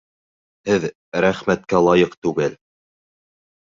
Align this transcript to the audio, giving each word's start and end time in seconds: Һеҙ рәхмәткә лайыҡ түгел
Һеҙ 0.69 0.87
рәхмәткә 1.25 1.83
лайыҡ 1.91 2.17
түгел 2.27 2.57